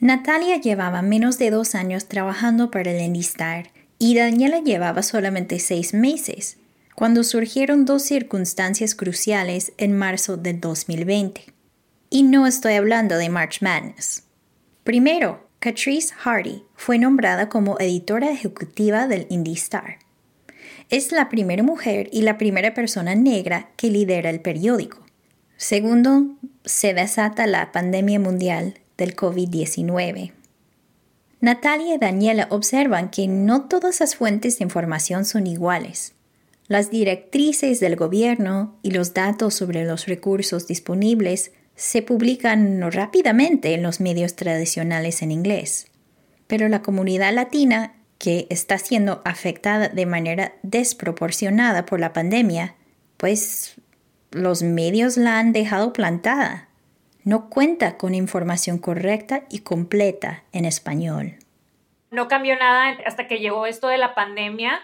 Natalia 0.00 0.58
llevaba 0.58 1.02
menos 1.02 1.40
de 1.40 1.50
dos 1.50 1.74
años 1.74 2.06
trabajando 2.06 2.70
para 2.70 2.92
el 2.92 3.00
Indistar 3.00 3.72
y 3.98 4.14
Daniela 4.14 4.60
llevaba 4.60 5.02
solamente 5.02 5.58
seis 5.58 5.94
meses, 5.94 6.58
cuando 6.94 7.24
surgieron 7.24 7.84
dos 7.84 8.02
circunstancias 8.02 8.94
cruciales 8.94 9.72
en 9.76 9.96
marzo 9.96 10.36
del 10.36 10.60
2020. 10.60 11.44
Y 12.10 12.22
no 12.22 12.46
estoy 12.46 12.74
hablando 12.74 13.16
de 13.16 13.28
March 13.28 13.58
Madness. 13.60 14.24
Primero, 14.84 15.46
Catrice 15.58 16.14
Hardy 16.14 16.64
fue 16.74 16.98
nombrada 16.98 17.48
como 17.48 17.78
editora 17.78 18.30
ejecutiva 18.30 19.06
del 19.06 19.26
Indie 19.28 19.54
Star. 19.54 19.98
Es 20.88 21.12
la 21.12 21.28
primera 21.28 21.62
mujer 21.62 22.08
y 22.12 22.22
la 22.22 22.38
primera 22.38 22.72
persona 22.74 23.14
negra 23.14 23.70
que 23.76 23.90
lidera 23.90 24.30
el 24.30 24.40
periódico. 24.40 25.04
Segundo, 25.56 26.36
se 26.64 26.94
desata 26.94 27.46
la 27.46 27.72
pandemia 27.72 28.18
mundial 28.18 28.78
del 28.96 29.14
COVID-19. 29.14 30.32
Natalia 31.40 31.94
y 31.94 31.98
Daniela 31.98 32.48
observan 32.50 33.10
que 33.10 33.28
no 33.28 33.68
todas 33.68 34.00
las 34.00 34.16
fuentes 34.16 34.58
de 34.58 34.64
información 34.64 35.24
son 35.24 35.46
iguales. 35.46 36.14
Las 36.66 36.90
directrices 36.90 37.78
del 37.80 37.96
gobierno 37.96 38.76
y 38.82 38.90
los 38.90 39.14
datos 39.14 39.54
sobre 39.54 39.84
los 39.84 40.06
recursos 40.06 40.66
disponibles 40.66 41.52
se 41.76 42.02
publican 42.02 42.90
rápidamente 42.90 43.72
en 43.72 43.84
los 43.84 44.00
medios 44.00 44.34
tradicionales 44.34 45.22
en 45.22 45.30
inglés. 45.30 45.86
Pero 46.48 46.68
la 46.68 46.82
comunidad 46.82 47.32
latina, 47.32 47.94
que 48.18 48.48
está 48.50 48.78
siendo 48.78 49.22
afectada 49.24 49.88
de 49.88 50.06
manera 50.06 50.54
desproporcionada 50.62 51.86
por 51.86 52.00
la 52.00 52.12
pandemia, 52.12 52.74
pues 53.16 53.76
los 54.32 54.62
medios 54.64 55.16
la 55.16 55.38
han 55.38 55.52
dejado 55.52 55.92
plantada 55.92 56.67
no 57.28 57.50
cuenta 57.50 57.98
con 57.98 58.14
información 58.14 58.78
correcta 58.78 59.44
y 59.50 59.58
completa 59.58 60.44
en 60.52 60.64
español. 60.64 61.36
No 62.10 62.26
cambió 62.26 62.56
nada 62.56 62.96
hasta 63.04 63.28
que 63.28 63.38
llegó 63.38 63.66
esto 63.66 63.88
de 63.88 63.98
la 63.98 64.14
pandemia. 64.14 64.80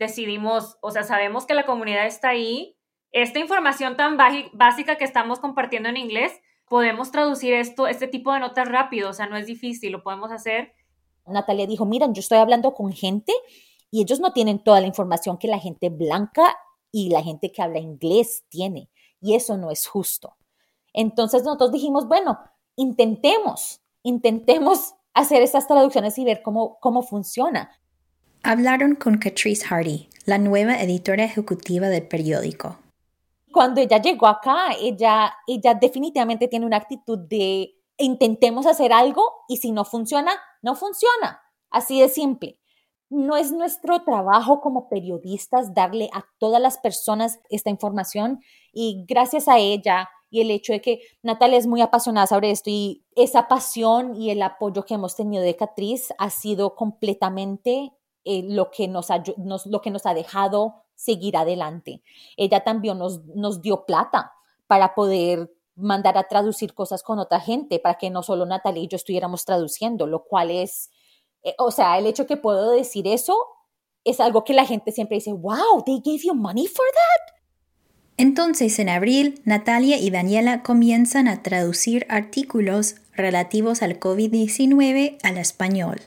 Decidimos, 0.00 0.76
o 0.80 0.90
sea, 0.90 1.04
sabemos 1.04 1.46
que 1.46 1.54
la 1.54 1.66
comunidad 1.66 2.06
está 2.06 2.30
ahí. 2.30 2.76
Esta 3.12 3.38
información 3.38 3.96
tan 3.96 4.18
básica 4.54 4.96
que 4.96 5.04
estamos 5.04 5.38
compartiendo 5.38 5.88
en 5.88 5.96
inglés, 5.96 6.32
podemos 6.68 7.12
traducir 7.12 7.54
esto, 7.54 7.86
este 7.86 8.08
tipo 8.08 8.32
de 8.32 8.40
notas 8.40 8.68
rápido, 8.68 9.10
o 9.10 9.12
sea, 9.12 9.28
no 9.28 9.36
es 9.36 9.46
difícil, 9.46 9.92
lo 9.92 10.02
podemos 10.02 10.32
hacer. 10.32 10.74
Natalia 11.26 11.68
dijo, 11.68 11.86
miren, 11.86 12.12
yo 12.12 12.18
estoy 12.18 12.38
hablando 12.38 12.74
con 12.74 12.92
gente 12.92 13.32
y 13.92 14.02
ellos 14.02 14.18
no 14.18 14.32
tienen 14.32 14.64
toda 14.64 14.80
la 14.80 14.88
información 14.88 15.38
que 15.38 15.46
la 15.46 15.60
gente 15.60 15.90
blanca 15.90 16.56
y 16.90 17.10
la 17.10 17.22
gente 17.22 17.52
que 17.52 17.62
habla 17.62 17.78
inglés 17.78 18.46
tiene. 18.48 18.90
Y 19.20 19.36
eso 19.36 19.56
no 19.56 19.70
es 19.70 19.86
justo. 19.86 20.36
Entonces 20.94 21.42
nosotros 21.42 21.72
dijimos, 21.72 22.08
bueno, 22.08 22.38
intentemos, 22.76 23.82
intentemos 24.02 24.94
hacer 25.14 25.42
estas 25.42 25.66
traducciones 25.66 26.16
y 26.18 26.24
ver 26.24 26.40
cómo, 26.42 26.78
cómo 26.80 27.02
funciona. 27.02 27.70
Hablaron 28.42 28.94
con 28.94 29.18
Catrice 29.18 29.66
Hardy, 29.66 30.08
la 30.24 30.38
nueva 30.38 30.80
editora 30.80 31.24
ejecutiva 31.24 31.88
del 31.88 32.08
periódico. 32.08 32.78
Cuando 33.52 33.80
ella 33.80 34.00
llegó 34.00 34.26
acá, 34.26 34.72
ella, 34.80 35.34
ella 35.46 35.74
definitivamente 35.74 36.48
tiene 36.48 36.66
una 36.66 36.78
actitud 36.78 37.18
de 37.18 37.74
intentemos 37.96 38.66
hacer 38.66 38.92
algo 38.92 39.22
y 39.48 39.58
si 39.58 39.72
no 39.72 39.84
funciona, 39.84 40.32
no 40.62 40.74
funciona. 40.74 41.40
Así 41.70 42.00
de 42.00 42.08
simple. 42.08 42.58
No 43.10 43.36
es 43.36 43.52
nuestro 43.52 44.02
trabajo 44.02 44.60
como 44.60 44.88
periodistas 44.88 45.74
darle 45.74 46.10
a 46.12 46.24
todas 46.38 46.60
las 46.60 46.78
personas 46.78 47.38
esta 47.50 47.70
información 47.70 48.40
y 48.72 49.04
gracias 49.06 49.46
a 49.46 49.58
ella 49.58 50.08
y 50.34 50.40
el 50.40 50.50
hecho 50.50 50.72
de 50.72 50.80
que 50.80 51.00
Natalia 51.22 51.58
es 51.58 51.68
muy 51.68 51.80
apasionada 51.80 52.26
sobre 52.26 52.50
esto 52.50 52.68
y 52.68 53.04
esa 53.14 53.46
pasión 53.46 54.16
y 54.16 54.30
el 54.30 54.42
apoyo 54.42 54.84
que 54.84 54.94
hemos 54.94 55.14
tenido 55.14 55.44
de 55.44 55.54
Catriz 55.54 56.12
ha 56.18 56.28
sido 56.28 56.74
completamente 56.74 57.92
eh, 58.24 58.42
lo, 58.42 58.72
que 58.72 58.88
nos 58.88 59.12
ha, 59.12 59.22
lo 59.36 59.80
que 59.80 59.92
nos 59.92 60.06
ha 60.06 60.12
dejado 60.12 60.82
seguir 60.96 61.36
adelante. 61.36 62.02
Ella 62.36 62.64
también 62.64 62.98
nos, 62.98 63.24
nos 63.26 63.62
dio 63.62 63.86
plata 63.86 64.32
para 64.66 64.96
poder 64.96 65.52
mandar 65.76 66.18
a 66.18 66.26
traducir 66.26 66.74
cosas 66.74 67.04
con 67.04 67.20
otra 67.20 67.38
gente, 67.38 67.78
para 67.78 67.96
que 67.96 68.10
no 68.10 68.24
solo 68.24 68.44
Natalia 68.44 68.82
y 68.82 68.88
yo 68.88 68.96
estuviéramos 68.96 69.44
traduciendo, 69.44 70.08
lo 70.08 70.24
cual 70.24 70.50
es, 70.50 70.90
eh, 71.44 71.54
o 71.58 71.70
sea, 71.70 71.96
el 71.96 72.06
hecho 72.06 72.26
que 72.26 72.36
puedo 72.36 72.72
decir 72.72 73.06
eso 73.06 73.38
es 74.02 74.18
algo 74.18 74.42
que 74.42 74.52
la 74.52 74.66
gente 74.66 74.90
siempre 74.90 75.18
dice, 75.18 75.32
wow, 75.32 75.84
they 75.86 76.00
gave 76.04 76.24
you 76.24 76.34
money 76.34 76.66
for 76.66 76.84
that. 76.92 77.33
Entonces, 78.16 78.78
en 78.78 78.88
abril, 78.88 79.40
Natalia 79.44 79.98
y 79.98 80.10
Daniela 80.10 80.62
comienzan 80.62 81.26
a 81.26 81.42
traducir 81.42 82.06
artículos 82.08 82.96
relativos 83.12 83.82
al 83.82 83.98
COVID-19 83.98 85.18
al 85.22 85.38
español. 85.38 86.00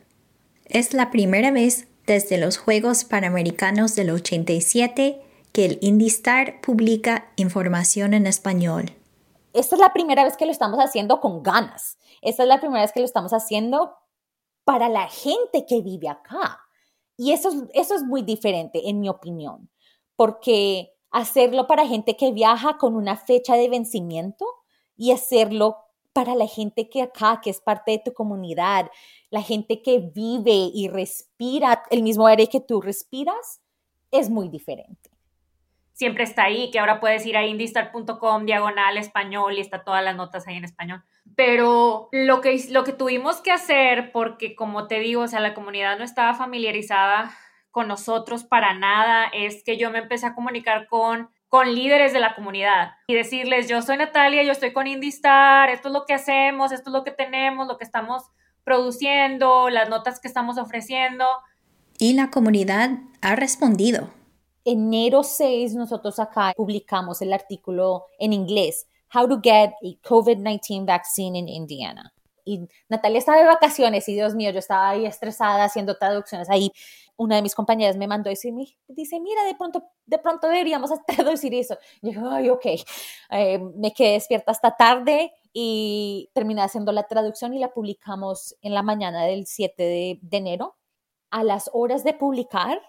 Es 0.65 0.93
la 0.93 1.11
primera 1.11 1.51
vez 1.51 1.87
desde 2.05 2.37
los 2.37 2.57
Juegos 2.57 3.03
Panamericanos 3.03 3.95
del 3.95 4.11
87 4.11 5.21
que 5.51 5.65
el 5.65 5.79
Indistar 5.81 6.61
publica 6.61 7.31
información 7.35 8.13
en 8.13 8.27
español. 8.27 8.93
Esta 9.53 9.75
es 9.75 9.81
la 9.81 9.91
primera 9.91 10.23
vez 10.23 10.37
que 10.37 10.45
lo 10.45 10.51
estamos 10.51 10.79
haciendo 10.79 11.19
con 11.19 11.43
ganas. 11.43 11.97
Esta 12.21 12.43
es 12.43 12.49
la 12.49 12.59
primera 12.59 12.81
vez 12.81 12.91
que 12.91 12.99
lo 12.99 13.05
estamos 13.05 13.33
haciendo 13.33 13.95
para 14.63 14.87
la 14.87 15.09
gente 15.09 15.65
que 15.67 15.81
vive 15.81 16.09
acá. 16.09 16.61
Y 17.17 17.31
eso, 17.31 17.67
eso 17.73 17.95
es 17.95 18.03
muy 18.03 18.21
diferente, 18.21 18.89
en 18.89 18.99
mi 18.99 19.09
opinión, 19.09 19.69
porque 20.15 20.96
hacerlo 21.17 21.67
para 21.67 21.87
gente 21.87 22.15
que 22.15 22.31
viaja 22.31 22.77
con 22.77 22.95
una 22.95 23.17
fecha 23.17 23.55
de 23.55 23.69
vencimiento 23.69 24.45
y 24.95 25.11
hacerlo 25.11 25.77
para 26.13 26.35
la 26.35 26.47
gente 26.47 26.89
que 26.89 27.01
acá, 27.01 27.41
que 27.43 27.49
es 27.49 27.61
parte 27.61 27.91
de 27.91 27.99
tu 27.99 28.13
comunidad, 28.13 28.89
la 29.29 29.41
gente 29.41 29.81
que 29.81 29.99
vive 29.99 30.71
y 30.73 30.87
respira 30.87 31.83
el 31.91 32.01
mismo 32.01 32.25
aire 32.27 32.47
que 32.47 32.59
tú 32.59 32.81
respiras, 32.81 33.61
es 34.09 34.29
muy 34.29 34.49
diferente. 34.49 35.11
Siempre 35.93 36.23
está 36.23 36.43
ahí, 36.43 36.69
que 36.71 36.79
ahora 36.79 36.99
puedes 36.99 37.25
ir 37.25 37.37
a 37.37 37.45
indistar.com, 37.45 38.45
diagonal 38.45 38.97
español, 38.97 39.57
y 39.57 39.61
está 39.61 39.83
todas 39.83 40.03
las 40.03 40.15
notas 40.15 40.47
ahí 40.47 40.55
en 40.55 40.65
español. 40.65 41.03
Pero 41.35 42.09
lo 42.11 42.41
que, 42.41 42.63
lo 42.69 42.83
que 42.83 42.93
tuvimos 42.93 43.41
que 43.41 43.51
hacer, 43.51 44.11
porque 44.11 44.55
como 44.55 44.87
te 44.87 44.99
digo, 44.99 45.23
o 45.23 45.27
sea, 45.27 45.39
la 45.39 45.53
comunidad 45.53 45.97
no 45.97 46.03
estaba 46.03 46.35
familiarizada 46.35 47.31
con 47.71 47.87
nosotros 47.87 48.43
para 48.43 48.73
nada, 48.73 49.25
es 49.33 49.63
que 49.63 49.77
yo 49.77 49.91
me 49.91 49.99
empecé 49.99 50.25
a 50.25 50.35
comunicar 50.35 50.87
con, 50.87 51.29
con 51.47 51.73
líderes 51.73 52.13
de 52.13 52.19
la 52.19 52.35
comunidad 52.35 52.91
y 53.07 53.15
decirles, 53.15 53.67
yo 53.67 53.81
soy 53.81 53.97
Natalia, 53.97 54.43
yo 54.43 54.51
estoy 54.51 54.73
con 54.73 54.87
Indistar, 54.87 55.69
esto 55.69 55.89
es 55.89 55.93
lo 55.93 56.05
que 56.05 56.13
hacemos, 56.13 56.71
esto 56.71 56.89
es 56.89 56.93
lo 56.93 57.03
que 57.03 57.11
tenemos, 57.11 57.67
lo 57.67 57.77
que 57.77 57.83
estamos 57.83 58.23
produciendo, 58.63 59.69
las 59.69 59.89
notas 59.89 60.19
que 60.19 60.27
estamos 60.27 60.57
ofreciendo. 60.57 61.25
Y 61.99 62.13
la 62.13 62.29
comunidad 62.29 62.91
ha 63.21 63.35
respondido. 63.35 64.09
Enero 64.65 65.23
6 65.23 65.75
nosotros 65.75 66.19
acá 66.19 66.51
publicamos 66.55 67.21
el 67.21 67.31
artículo 67.31 68.07
en 68.19 68.33
inglés, 68.33 68.85
How 69.15 69.27
to 69.29 69.39
Get 69.41 69.71
a 69.71 70.07
COVID-19 70.07 70.85
Vaccine 70.85 71.39
in 71.39 71.47
Indiana. 71.47 72.13
Y 72.43 72.67
Natalia 72.89 73.19
estaba 73.19 73.37
de 73.37 73.45
vacaciones 73.45 74.07
y 74.09 74.13
Dios 74.13 74.35
mío, 74.35 74.51
yo 74.51 74.59
estaba 74.59 74.89
ahí 74.89 75.05
estresada 75.05 75.63
haciendo 75.63 75.97
traducciones 75.97 76.49
ahí 76.49 76.71
una 77.17 77.35
de 77.35 77.41
mis 77.41 77.55
compañeras 77.55 77.97
me 77.97 78.07
mandó 78.07 78.29
y 78.29 78.35
dice, 78.87 79.19
mira, 79.19 79.43
de 79.43 79.55
pronto, 79.55 79.83
de 80.05 80.19
pronto 80.19 80.47
deberíamos 80.47 80.91
traducir 81.07 81.53
eso. 81.53 81.77
Y 82.01 82.13
yo, 82.13 82.29
ay, 82.29 82.49
ok. 82.49 82.65
Eh, 83.31 83.59
me 83.75 83.93
quedé 83.93 84.13
despierta 84.13 84.51
hasta 84.51 84.77
tarde 84.77 85.33
y 85.51 86.29
terminé 86.33 86.61
haciendo 86.61 86.91
la 86.91 87.07
traducción 87.07 87.53
y 87.53 87.59
la 87.59 87.73
publicamos 87.73 88.55
en 88.61 88.73
la 88.73 88.83
mañana 88.83 89.25
del 89.25 89.47
7 89.47 89.83
de, 89.83 90.19
enero. 90.31 90.75
A 91.31 91.43
las 91.43 91.69
horas 91.73 92.03
de 92.03 92.13
publicar, 92.13 92.81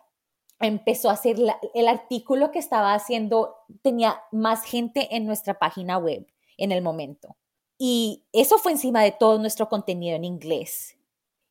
empezó 0.61 1.09
a 1.11 1.15
hacer 1.15 1.37
el 1.75 1.89
artículo 1.89 2.53
que 2.53 2.59
estaba 2.59 2.95
haciendo, 2.95 3.57
tenía 3.83 4.21
más 4.31 4.65
gente 4.65 5.17
en 5.17 5.25
nuestra 5.25 5.59
página 5.59 5.99
web 5.99 6.27
en 6.57 6.73
el 6.73 6.83
momento. 6.83 7.37
Y 7.79 8.27
eso 8.33 8.59
fue 8.59 8.73
encima 8.73 9.03
de 9.03 9.13
todo 9.13 9.39
nuestro 9.39 9.69
contenido 9.69 10.17
en 10.17 10.25
inglés 10.25 10.98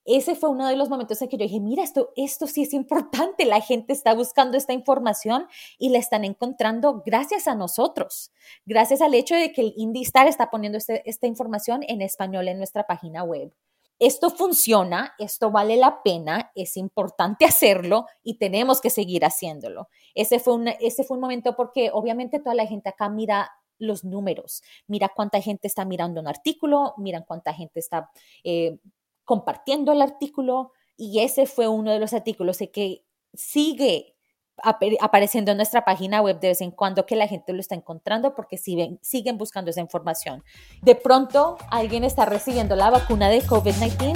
ese 0.08 0.36
fue 0.36 0.50
uno 0.50 0.68
de 0.68 0.78
los 0.78 0.90
momentos 0.90 1.22
en 1.22 1.28
que 1.28 1.38
yo 1.38 1.44
dije, 1.44 1.60
mira, 1.60 1.84
esto, 1.84 2.14
esto 2.16 2.48
sí 2.48 2.64
es 2.64 2.74
importante, 2.74 3.44
la 3.44 3.60
gente 3.60 3.92
está 3.92 4.14
buscando 4.14 4.58
esta 4.58 4.72
información 4.72 5.48
y 5.78 5.90
la 5.90 6.00
están 6.00 6.24
encontrando 6.24 7.04
gracias 7.06 7.46
a 7.48 7.56
nosotros, 7.56 8.32
gracias 8.66 9.02
al 9.02 9.14
hecho 9.14 9.36
de 9.36 9.52
que 9.52 9.62
el 9.62 9.74
IndyStar 9.76 10.28
está 10.28 10.50
poniendo 10.50 10.78
este, 10.78 11.08
esta 11.10 11.28
información 11.28 11.84
en 11.88 12.02
español 12.02 12.48
en 12.48 12.58
nuestra 12.58 12.88
página 12.88 13.24
web. 13.24 13.54
Esto 14.00 14.30
funciona, 14.30 15.14
esto 15.20 15.52
vale 15.52 15.76
la 15.76 16.02
pena, 16.04 16.52
es 16.56 16.78
importante 16.78 17.44
hacerlo 17.46 18.06
y 18.24 18.38
tenemos 18.38 18.80
que 18.80 18.90
seguir 18.90 19.26
haciéndolo. 19.26 19.90
Ese 20.16 20.40
fue 20.40 20.54
un, 20.54 20.70
ese 20.80 21.04
fue 21.04 21.18
un 21.18 21.22
momento 21.22 21.58
porque 21.58 21.90
obviamente 21.92 22.40
toda 22.40 22.56
la 22.56 22.66
gente 22.66 22.88
acá 22.88 23.10
mira 23.10 23.52
los 23.80 24.04
números, 24.04 24.64
mira 24.88 25.12
cuánta 25.14 25.42
gente 25.42 25.68
está 25.68 25.86
mirando 25.86 26.22
un 26.22 26.28
artículo, 26.28 26.94
miran 26.98 27.24
cuánta 27.28 27.54
gente 27.54 27.80
está 27.80 28.10
eh, 28.44 28.80
compartiendo 29.28 29.92
el 29.92 30.02
artículo 30.02 30.72
y 30.96 31.20
ese 31.20 31.46
fue 31.46 31.68
uno 31.68 31.92
de 31.92 32.00
los 32.00 32.14
artículos 32.14 32.60
que 32.72 33.04
sigue 33.34 34.16
apareciendo 34.64 35.52
en 35.52 35.58
nuestra 35.58 35.84
página 35.84 36.22
web 36.22 36.40
de 36.40 36.48
vez 36.48 36.62
en 36.62 36.72
cuando 36.72 37.06
que 37.06 37.18
la 37.18 37.28
gente 37.28 37.52
lo 37.52 37.60
está 37.60 37.76
encontrando 37.76 38.34
porque 38.34 38.58
siguen, 38.58 39.00
siguen 39.04 39.38
buscando 39.38 39.70
esa 39.70 39.82
información. 39.82 40.44
De 40.82 40.96
pronto 40.96 41.58
alguien 41.70 42.06
está 42.06 42.26
recibiendo 42.26 42.78
la 42.78 42.90
vacuna 42.90 43.30
de 43.30 43.44
COVID-19 43.44 44.16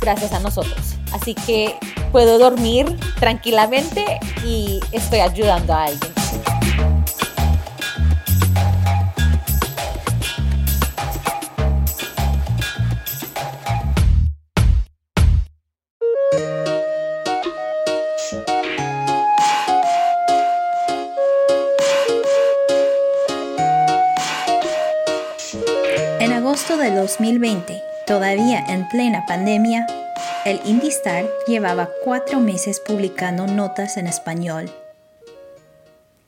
gracias 0.00 0.32
a 0.32 0.38
nosotros. 0.38 0.94
Así 1.12 1.34
que 1.34 1.74
puedo 2.12 2.38
dormir 2.38 2.86
tranquilamente 3.18 4.20
y 4.46 4.78
estoy 4.92 5.18
ayudando 5.18 5.74
a 5.74 5.86
alguien. 5.86 6.13
2020, 26.94 27.82
todavía 28.06 28.64
en 28.68 28.88
plena 28.88 29.26
pandemia, 29.26 29.86
el 30.44 30.60
IndyStar 30.64 31.26
llevaba 31.46 31.88
cuatro 32.04 32.40
meses 32.40 32.80
publicando 32.80 33.46
notas 33.46 33.96
en 33.96 34.06
español. 34.06 34.70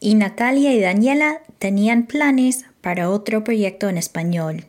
Y 0.00 0.14
Natalia 0.14 0.72
y 0.72 0.80
Daniela 0.80 1.42
tenían 1.58 2.06
planes 2.06 2.66
para 2.80 3.10
otro 3.10 3.44
proyecto 3.44 3.88
en 3.88 3.96
español. 3.96 4.66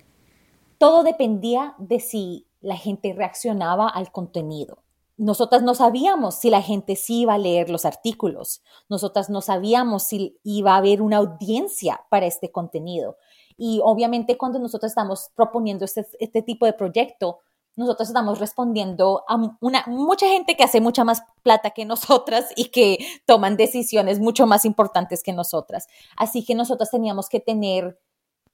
Todo 0.77 1.03
dependía 1.03 1.75
de 1.77 1.99
si 1.99 2.47
la 2.61 2.77
gente 2.77 3.13
reaccionaba 3.13 3.87
al 3.87 4.11
contenido. 4.11 4.83
Nosotras 5.17 5.63
no 5.63 5.73
sabíamos 5.73 6.35
si 6.35 6.51
la 6.51 6.61
gente 6.61 6.95
sí 6.95 7.21
iba 7.21 7.33
a 7.33 7.39
leer 7.39 7.71
los 7.71 7.85
artículos. 7.85 8.61
Nosotras 8.87 9.31
no 9.31 9.41
sabíamos 9.41 10.03
si 10.03 10.37
iba 10.43 10.73
a 10.73 10.77
haber 10.77 11.01
una 11.01 11.17
audiencia 11.17 12.05
para 12.09 12.27
este 12.27 12.51
contenido. 12.51 13.17
Y 13.57 13.81
obviamente 13.83 14.37
cuando 14.37 14.59
nosotros 14.59 14.91
estamos 14.91 15.31
proponiendo 15.35 15.83
este, 15.85 16.05
este 16.19 16.41
tipo 16.43 16.65
de 16.65 16.73
proyecto, 16.73 17.39
nosotros 17.77 18.09
estamos 18.09 18.39
respondiendo 18.39 19.23
a 19.27 19.37
una, 19.61 19.83
mucha 19.87 20.27
gente 20.27 20.55
que 20.55 20.63
hace 20.63 20.81
mucha 20.81 21.03
más 21.03 21.23
plata 21.43 21.69
que 21.69 21.85
nosotras 21.85 22.51
y 22.55 22.65
que 22.65 22.97
toman 23.25 23.55
decisiones 23.55 24.19
mucho 24.19 24.47
más 24.47 24.65
importantes 24.65 25.23
que 25.23 25.31
nosotras. 25.31 25.87
Así 26.17 26.43
que 26.43 26.55
nosotros 26.55 26.89
teníamos 26.89 27.29
que 27.29 27.39
tener 27.39 27.99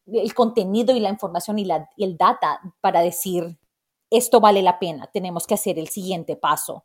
el 0.05 0.33
contenido 0.33 0.93
y 0.95 0.99
la 0.99 1.09
información 1.09 1.57
y, 1.57 1.65
la, 1.65 1.89
y 1.95 2.03
el 2.03 2.17
data 2.17 2.59
para 2.81 3.01
decir, 3.01 3.57
esto 4.09 4.41
vale 4.41 4.61
la 4.61 4.77
pena, 4.77 5.09
tenemos 5.11 5.47
que 5.47 5.53
hacer 5.53 5.79
el 5.79 5.87
siguiente 5.87 6.35
paso. 6.35 6.83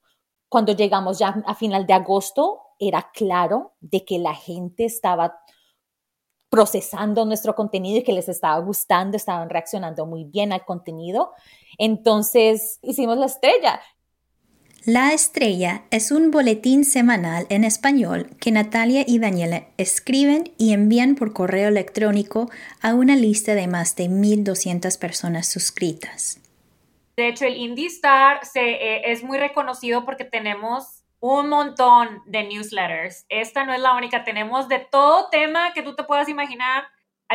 Cuando 0.49 0.73
llegamos 0.73 1.19
ya 1.19 1.43
a 1.45 1.55
final 1.57 1.87
de 1.87 1.93
agosto, 1.95 2.61
era 2.79 3.11
claro 3.13 3.73
de 3.81 4.05
que 4.05 4.21
la 4.21 4.35
gente 4.35 4.85
estaba 4.85 5.41
procesando 6.51 7.25
nuestro 7.25 7.55
contenido 7.55 7.99
y 7.99 8.05
que 8.05 8.13
les 8.13 8.29
estaba 8.29 8.59
gustando, 8.59 9.17
estaban 9.17 9.51
reaccionando 9.51 10.07
muy 10.07 10.25
bien 10.25 10.53
al 10.53 10.65
contenido. 10.65 11.33
Entonces 11.79 12.79
hicimos 12.83 13.19
la 13.19 13.27
estrella. 13.27 13.81
La 14.85 15.13
Estrella 15.13 15.83
es 15.91 16.11
un 16.11 16.31
boletín 16.31 16.85
semanal 16.85 17.47
en 17.51 17.65
español 17.65 18.31
que 18.41 18.53
Natalia 18.53 19.05
y 19.07 19.19
Daniela 19.19 19.67
escriben 19.77 20.53
y 20.57 20.73
envían 20.73 21.15
por 21.15 21.35
correo 21.35 21.69
electrónico 21.69 22.49
a 22.81 22.95
una 22.95 23.15
lista 23.15 23.55
de 23.55 23.67
más 23.67 23.97
de 23.97 24.05
1.200 24.05 24.99
personas 24.99 25.47
suscritas. 25.47 26.41
De 27.17 27.29
hecho, 27.29 27.45
el 27.45 27.57
Indie 27.57 27.89
Star 27.89 28.47
se, 28.47 28.61
eh, 28.61 29.13
es 29.13 29.23
muy 29.23 29.37
reconocido 29.37 30.07
porque 30.07 30.25
tenemos 30.25 30.98
un 31.21 31.49
montón 31.49 32.23
de 32.27 32.45
newsletters. 32.45 33.27
Esta 33.29 33.65
no 33.65 33.73
es 33.73 33.81
la 33.81 33.95
única, 33.95 34.25
tenemos 34.25 34.69
de 34.69 34.79
todo 34.79 35.29
tema 35.31 35.73
que 35.73 35.83
tú 35.83 35.95
te 35.95 36.05
puedas 36.05 36.29
imaginar, 36.29 36.89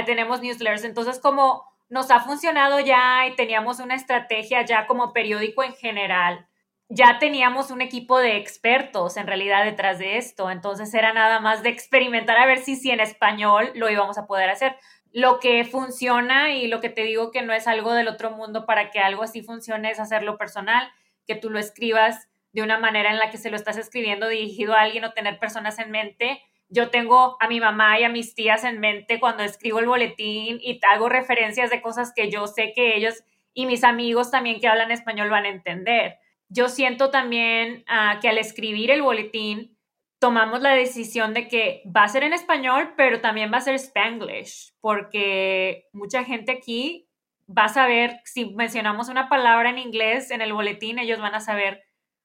tenemos 0.05 0.41
newsletters. 0.41 0.83
Entonces, 0.83 1.19
como 1.19 1.65
nos 1.89 2.09
ha 2.09 2.21
funcionado 2.21 2.79
ya 2.79 3.27
y 3.27 3.35
teníamos 3.35 3.79
una 3.79 3.95
estrategia 3.95 4.65
ya 4.65 4.87
como 4.87 5.13
periódico 5.13 5.63
en 5.63 5.73
general, 5.73 6.47
ya 6.89 7.19
teníamos 7.19 7.71
un 7.71 7.81
equipo 7.81 8.19
de 8.19 8.37
expertos 8.37 9.17
en 9.17 9.27
realidad 9.27 9.63
detrás 9.63 9.99
de 9.99 10.17
esto. 10.17 10.49
Entonces 10.49 10.93
era 10.93 11.13
nada 11.13 11.39
más 11.39 11.63
de 11.63 11.69
experimentar 11.69 12.37
a 12.37 12.45
ver 12.45 12.59
si, 12.59 12.75
si 12.75 12.91
en 12.91 12.99
español 12.99 13.71
lo 13.75 13.89
íbamos 13.89 14.17
a 14.17 14.25
poder 14.25 14.49
hacer. 14.49 14.75
Lo 15.11 15.39
que 15.39 15.63
funciona 15.65 16.51
y 16.53 16.67
lo 16.67 16.81
que 16.81 16.89
te 16.89 17.03
digo 17.03 17.31
que 17.31 17.43
no 17.43 17.53
es 17.53 17.67
algo 17.67 17.93
del 17.93 18.07
otro 18.07 18.31
mundo 18.31 18.65
para 18.65 18.89
que 18.89 18.99
algo 18.99 19.23
así 19.23 19.43
funcione 19.43 19.91
es 19.91 19.99
hacerlo 19.99 20.37
personal, 20.37 20.91
que 21.27 21.35
tú 21.35 21.49
lo 21.49 21.59
escribas 21.59 22.27
de 22.53 22.61
una 22.61 22.79
manera 22.79 23.11
en 23.11 23.19
la 23.19 23.29
que 23.29 23.37
se 23.37 23.49
lo 23.49 23.55
estás 23.55 23.77
escribiendo 23.77 24.27
dirigido 24.27 24.73
a 24.73 24.81
alguien 24.81 25.03
o 25.03 25.11
tener 25.11 25.39
personas 25.39 25.79
en 25.79 25.91
mente. 25.91 26.41
Yo 26.69 26.89
tengo 26.89 27.35
a 27.39 27.47
mi 27.47 27.59
mamá 27.59 27.99
y 27.99 28.03
a 28.03 28.09
mis 28.09 28.35
tías 28.35 28.63
en 28.63 28.79
mente 28.79 29.19
cuando 29.19 29.43
escribo 29.43 29.79
el 29.79 29.87
boletín 29.87 30.59
y 30.61 30.79
hago 30.89 31.09
referencias 31.09 31.69
de 31.69 31.81
cosas 31.81 32.13
que 32.15 32.31
yo 32.31 32.47
sé 32.47 32.71
que 32.73 32.95
ellos 32.95 33.23
y 33.53 33.65
mis 33.65 33.83
amigos 33.83 34.31
también 34.31 34.59
que 34.59 34.67
hablan 34.67 34.91
español 34.91 35.29
van 35.29 35.45
a 35.45 35.49
entender. 35.49 36.17
Yo 36.47 36.69
siento 36.69 37.09
también 37.09 37.83
ah, 37.87 38.19
que 38.21 38.29
al 38.29 38.37
escribir 38.37 38.91
el 38.91 39.01
boletín 39.01 39.77
tomamos 40.19 40.61
la 40.61 40.71
decisión 40.71 41.33
de 41.33 41.47
que 41.47 41.83
va 41.85 42.03
a 42.03 42.07
ser 42.07 42.23
en 42.23 42.33
español, 42.33 42.93
pero 42.95 43.19
también 43.19 43.51
va 43.51 43.57
a 43.57 43.61
ser 43.61 43.75
spanglish, 43.75 44.73
porque 44.79 45.89
mucha 45.91 46.23
gente 46.23 46.53
aquí 46.53 47.09
va 47.45 47.65
a 47.65 47.69
saber, 47.69 48.21
si 48.23 48.45
mencionamos 48.53 49.09
una 49.09 49.27
palabra 49.27 49.69
en 49.69 49.79
inglés 49.79 50.31
en 50.31 50.41
el 50.41 50.53
boletín, 50.53 50.97
ellos 50.97 51.19
van 51.19 51.35
a 51.35 51.41
saber 51.41 51.83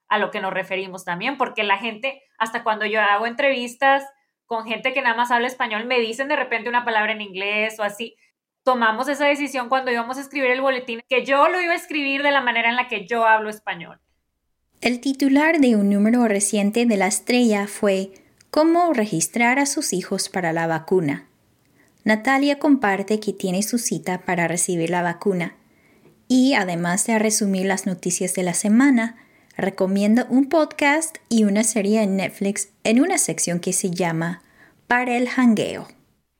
a 0.09 0.19
lo 0.19 0.31
que 0.31 0.41
nos 0.41 0.53
referimos 0.53 1.05
también, 1.05 1.37
porque 1.37 1.65
la 1.65 1.79
gente, 1.79 2.23
hasta 2.39 2.63
cuando 2.63 2.87
yo 2.87 3.01
hago 3.01 3.27
entrevistas 3.27 4.05
con 4.47 4.65
gente 4.65 4.93
que 4.95 5.03
nada 5.03 5.15
más 5.15 5.31
habla 5.31 5.47
español, 5.47 5.85
me 5.85 6.01
dicen 6.01 6.29
de 6.29 6.37
repente 6.37 6.69
una 6.69 6.85
palabra 6.85 7.13
en 7.13 7.21
inglés 7.21 7.79
o 7.79 7.83
así. 7.83 8.17
Tomamos 8.63 9.09
esa 9.09 9.27
decisión 9.27 9.69
cuando 9.69 9.91
íbamos 9.91 10.17
a 10.19 10.21
escribir 10.21 10.51
el 10.51 10.61
boletín, 10.61 11.01
que 11.09 11.25
yo 11.25 11.49
lo 11.49 11.61
iba 11.61 11.73
a 11.73 11.77
escribir 11.77 12.23
de 12.23 12.31
la 12.31 12.41
manera 12.41 12.69
en 12.69 12.77
la 12.77 12.89
que 12.89 13.07
yo 13.07 13.27
hablo 13.27 13.51
español. 13.51 14.01
El 14.81 15.01
titular 15.01 15.59
de 15.59 15.77
un 15.77 15.91
número 15.91 16.27
reciente 16.29 16.87
de 16.87 16.97
la 16.97 17.07
estrella 17.09 17.67
fue 17.67 18.13
¿Cómo 18.51 18.95
registrar 18.95 19.59
a 19.59 19.67
sus 19.67 19.93
hijos 19.93 20.31
para 20.31 20.55
la 20.55 20.67
vacuna? 20.67 21.27
Natalia 22.05 22.59
comparte 22.59 23.21
que 23.21 23.35
tiene 23.35 23.63
su 23.63 23.77
cita 23.77 24.23
para 24.25 24.49
recibir 24.49 24.89
la 24.89 25.03
vacuna 25.03 25.55
y 26.29 26.55
además 26.55 27.07
de 27.07 27.19
resumir 27.19 27.67
las 27.67 27.85
noticias 27.85 28.33
de 28.33 28.43
la 28.43 28.55
semana, 28.55 29.17
recomiendo 29.59 30.25
un 30.31 30.49
podcast 30.49 31.19
y 31.29 31.43
una 31.43 31.65
serie 31.65 32.01
en 32.01 32.17
Netflix 32.17 32.73
en 32.85 33.01
una 33.01 33.19
sección 33.19 33.59
que 33.59 33.73
se 33.73 33.91
llama 33.91 34.41
Para 34.87 35.17
el 35.17 35.27
Hangueo. 35.27 35.89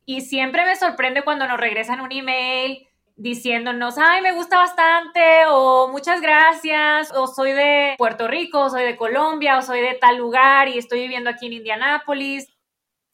Y 0.07 0.21
siempre 0.21 0.65
me 0.65 0.77
sorprende 0.77 1.23
cuando 1.25 1.47
nos 1.49 1.59
regresan 1.59 2.01
un 2.01 2.13
email 2.13 2.87
diciéndonos, 3.17 3.99
ay, 3.99 4.23
me 4.23 4.33
gusta 4.33 4.59
bastante, 4.59 5.21
o 5.51 5.89
muchas 5.89 6.21
gracias, 6.21 7.13
o 7.13 7.27
soy 7.27 7.53
de 7.53 7.97
Puerto 7.99 8.29
Rico, 8.29 8.71
soy 8.71 8.85
de 8.85 8.97
Colombia, 8.97 9.59
o 9.59 9.63
soy 9.63 9.81
de 9.81 9.95
tal 9.95 10.17
lugar 10.17 10.69
y 10.69 10.79
estoy 10.79 11.01
viviendo 11.01 11.29
aquí 11.29 11.47
en 11.47 11.55
Indianápolis. 11.55 12.47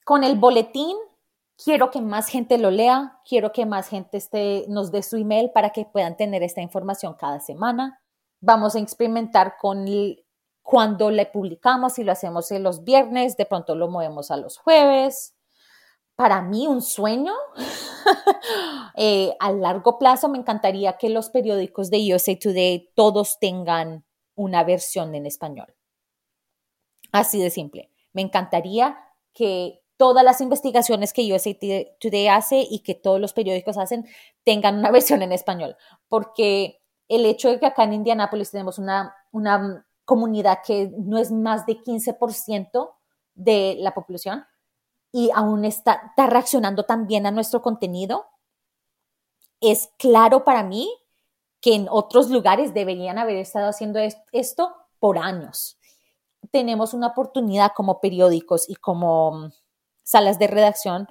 Con 0.04 0.22
el 0.22 0.36
boletín, 0.36 0.98
quiero 1.56 1.90
que 1.90 2.02
más 2.02 2.28
gente 2.28 2.58
lo 2.58 2.70
lea, 2.70 3.18
quiero 3.26 3.52
que 3.52 3.64
más 3.64 3.88
gente 3.88 4.18
esté, 4.18 4.66
nos 4.68 4.92
dé 4.92 5.02
su 5.02 5.16
email 5.16 5.50
para 5.54 5.70
que 5.70 5.86
puedan 5.86 6.18
tener 6.18 6.42
esta 6.42 6.60
información 6.60 7.14
cada 7.18 7.40
semana 7.40 8.02
vamos 8.44 8.76
a 8.76 8.78
experimentar 8.78 9.56
con 9.58 9.86
cuando 10.62 11.10
le 11.10 11.26
publicamos, 11.26 11.94
si 11.94 12.04
lo 12.04 12.12
hacemos 12.12 12.50
en 12.50 12.62
los 12.62 12.84
viernes, 12.84 13.36
de 13.36 13.46
pronto 13.46 13.74
lo 13.74 13.88
movemos 13.88 14.30
a 14.30 14.36
los 14.36 14.58
jueves. 14.58 15.34
Para 16.16 16.42
mí 16.42 16.66
un 16.66 16.80
sueño, 16.80 17.32
eh, 18.96 19.34
a 19.40 19.52
largo 19.52 19.98
plazo 19.98 20.28
me 20.28 20.38
encantaría 20.38 20.96
que 20.96 21.10
los 21.10 21.28
periódicos 21.30 21.90
de 21.90 22.14
USA 22.14 22.38
Today 22.38 22.90
todos 22.94 23.38
tengan 23.40 24.04
una 24.36 24.62
versión 24.62 25.14
en 25.14 25.26
español. 25.26 25.74
Así 27.12 27.42
de 27.42 27.50
simple. 27.50 27.90
Me 28.12 28.22
encantaría 28.22 28.96
que 29.32 29.82
todas 29.96 30.24
las 30.24 30.40
investigaciones 30.40 31.12
que 31.12 31.32
USA 31.32 31.50
Today 32.00 32.28
hace 32.28 32.66
y 32.68 32.80
que 32.80 32.94
todos 32.94 33.20
los 33.20 33.32
periódicos 33.32 33.76
hacen 33.76 34.06
tengan 34.44 34.78
una 34.78 34.90
versión 34.92 35.22
en 35.22 35.32
español, 35.32 35.76
porque 36.08 36.83
el 37.08 37.26
hecho 37.26 37.48
de 37.50 37.58
que 37.58 37.66
acá 37.66 37.84
en 37.84 37.94
Indianápolis 37.94 38.50
tenemos 38.50 38.78
una, 38.78 39.14
una 39.32 39.86
comunidad 40.04 40.60
que 40.64 40.92
no 40.96 41.18
es 41.18 41.30
más 41.30 41.66
de 41.66 41.78
15% 41.78 42.94
de 43.34 43.76
la 43.78 43.94
población 43.94 44.46
y 45.12 45.30
aún 45.34 45.64
está, 45.64 46.02
está 46.08 46.26
reaccionando 46.26 46.84
también 46.84 47.26
a 47.26 47.30
nuestro 47.30 47.62
contenido, 47.62 48.26
es 49.60 49.90
claro 49.98 50.44
para 50.44 50.62
mí 50.62 50.92
que 51.60 51.74
en 51.74 51.88
otros 51.88 52.30
lugares 52.30 52.74
deberían 52.74 53.18
haber 53.18 53.36
estado 53.36 53.68
haciendo 53.68 53.98
esto 54.32 54.74
por 54.98 55.18
años. 55.18 55.78
Tenemos 56.50 56.92
una 56.92 57.08
oportunidad 57.08 57.72
como 57.74 58.00
periódicos 58.00 58.68
y 58.68 58.74
como 58.74 59.32
mm, 59.32 59.52
salas 60.02 60.38
de 60.38 60.46
redacción 60.46 61.08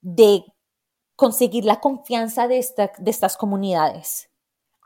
de 0.00 0.44
conseguir 1.14 1.64
la 1.64 1.80
confianza 1.80 2.46
de, 2.46 2.64
de 2.98 3.10
estas 3.10 3.36
comunidades 3.36 4.28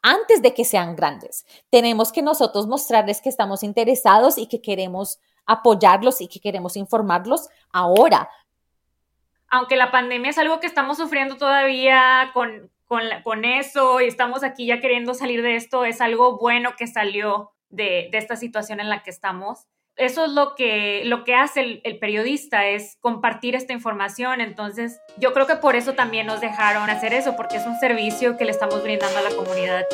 antes 0.03 0.43
de 0.43 0.55
que 0.55 0.65
sean 0.65 0.97
grandes. 0.97 1.47
Tenemos 1.71 2.13
que 2.13 2.23
nosotros 2.23 2.67
mostrarles 2.67 3.21
que 3.21 3.29
estamos 3.29 3.63
interesados 3.63 4.39
y 4.39 4.47
que 4.47 4.61
queremos 4.61 5.21
apoyarlos 5.47 6.21
y 6.21 6.29
que 6.29 6.41
queremos 6.41 6.77
informarlos 6.77 7.49
ahora. 7.73 8.29
Aunque 9.49 9.77
la 9.77 9.91
pandemia 9.91 10.31
es 10.31 10.39
algo 10.39 10.61
que 10.61 10.67
estamos 10.67 10.97
sufriendo 10.97 11.37
todavía 11.37 12.31
con, 12.33 12.71
con, 12.87 13.45
eso 13.45 14.01
y 14.01 14.07
estamos 14.07 14.45
aquí 14.45 14.67
ya 14.67 14.81
queriendo 14.81 15.15
salir 15.15 15.43
de 15.43 15.57
esto, 15.57 15.85
es 15.85 16.01
algo 16.01 16.39
bueno 16.39 16.77
que 16.77 16.87
salió 16.87 17.51
de, 17.69 18.09
de 18.13 18.19
esta 18.19 18.37
situación 18.37 18.81
en 18.81 18.89
la 18.89 19.03
que 19.03 19.11
estamos 19.11 19.67
eso 19.97 20.25
es 20.25 20.33
lo 20.33 20.55
que, 20.55 21.03
lo 21.05 21.25
que 21.25 21.35
hace 21.35 21.61
el, 21.61 21.81
el, 21.85 21.99
periodista, 21.99 22.67
es 22.67 22.97
compartir 23.01 23.55
esta 23.55 23.73
información. 23.73 24.41
Entonces, 24.41 25.01
yo 25.19 25.33
creo 25.33 25.47
que 25.47 25.57
por 25.57 25.77
eso 25.77 25.95
también 25.95 26.27
nos 26.27 26.41
dejaron 26.41 26.89
hacer 26.89 27.13
eso, 27.13 27.37
porque 27.37 27.57
es 27.57 27.67
un 27.67 27.79
servicio 27.79 28.37
que 28.37 28.45
le 28.45 28.51
estamos 28.51 28.83
brindando 28.83 29.19
a 29.19 29.23
la 29.23 29.31
comunidad. 29.31 29.85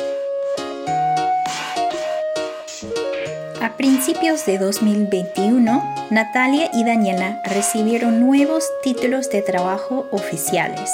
A 3.61 3.75
principios 3.75 4.45
de 4.45 4.59
2021, 4.59 5.95
Natalia 6.09 6.69
y 6.73 6.85
Daniela 6.85 7.41
recibieron 7.43 8.19
nuevos 8.19 8.69
títulos 8.81 9.29
de 9.29 9.41
trabajo 9.41 10.07
oficiales. 10.11 10.89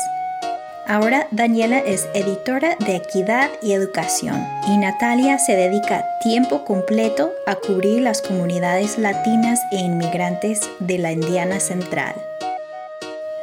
Ahora 0.86 1.28
Daniela 1.32 1.80
es 1.80 2.10
editora 2.13 2.76
de 2.86 2.98
Equidad 2.98 3.50
y 3.62 3.72
Educación 3.72 4.46
y 4.67 4.78
Natalia 4.78 5.39
se 5.39 5.56
dedica 5.56 6.06
tiempo 6.22 6.65
completo 6.65 7.32
a 7.46 7.56
cubrir 7.56 8.02
las 8.02 8.22
comunidades 8.22 8.98
latinas 8.98 9.62
e 9.72 9.78
inmigrantes 9.78 10.60
de 10.80 10.98
la 10.98 11.13
Indiana 11.13 11.62
Central. 11.62 12.13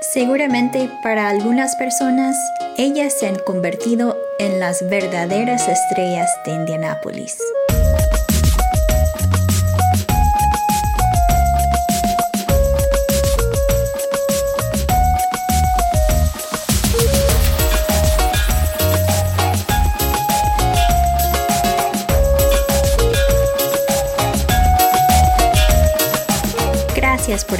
Seguramente 0.02 0.90
para 1.02 1.30
algunas 1.30 1.76
personas, 1.76 2.36
ellas 2.76 3.14
se 3.14 3.28
han 3.28 3.38
convertido 3.38 4.18
en 4.38 4.60
las 4.60 4.86
verdaderas 4.90 5.66
estrellas 5.66 6.28
de 6.44 6.52
Indianápolis. 6.52 7.38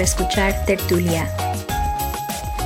Escuchar 0.02 0.64
Tertulia. 0.64 1.28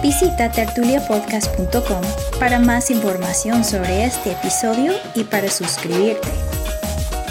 Visita 0.03 0.51
tertuliapodcast.com 0.51 2.03
para 2.39 2.59
más 2.59 2.91
información 2.91 3.65
sobre 3.65 4.05
este 4.05 4.33
episodio 4.33 4.93
y 5.15 5.25
para 5.25 5.51
suscribirte. 5.51 6.29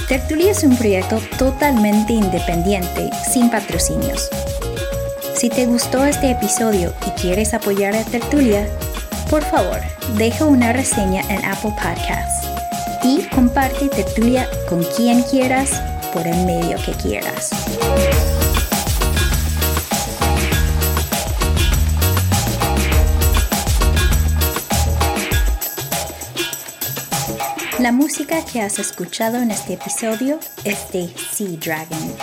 Tertulia 0.08 0.52
es 0.52 0.64
un 0.64 0.76
proyecto 0.76 1.20
totalmente 1.38 2.14
independiente, 2.14 3.10
sin 3.32 3.50
patrocinios. 3.50 4.30
Si 5.36 5.50
te 5.50 5.66
gustó 5.66 6.04
este 6.06 6.32
episodio 6.32 6.94
y 7.08 7.12
quieres 7.22 7.54
apoyar 7.54 7.96
a 7.96 8.04
Tertulia, 8.04 8.68
por 9.30 9.44
favor, 9.44 9.80
deja 10.18 10.46
una 10.46 10.74
reseña 10.74 11.22
en 11.30 11.44
Apple 11.46 11.72
Podcasts 11.72 12.48
y 13.04 13.24
comparte 13.30 13.90
Tertulia 13.90 14.48
con 14.70 14.84
quien 14.96 15.24
quieras 15.24 15.82
por 16.14 16.28
el 16.28 16.46
medio 16.46 16.78
que 16.86 16.92
quieras. 16.94 17.50
La 27.94 28.00
música 28.00 28.44
que 28.44 28.60
has 28.60 28.80
escuchado 28.80 29.38
en 29.38 29.52
este 29.52 29.74
episodio 29.74 30.40
es 30.66 30.92
de 30.92 31.10
Sea 31.16 31.48
Dragon. 31.60 32.16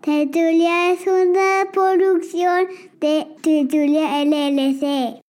Tertulia 0.00 0.90
es 0.90 1.06
una 1.06 1.70
producción 1.72 2.66
de 2.98 3.28
Tertulia 3.40 4.24
LLC. 4.24 5.23